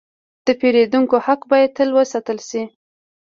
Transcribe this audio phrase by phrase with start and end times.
[0.45, 2.61] د پیرودونکو حق باید تل وساتل شي.